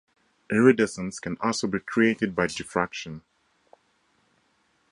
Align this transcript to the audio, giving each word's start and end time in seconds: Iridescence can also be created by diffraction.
Iridescence 0.51 1.19
can 1.19 1.37
also 1.41 1.67
be 1.67 1.79
created 1.79 2.35
by 2.35 2.47
diffraction. 2.47 3.21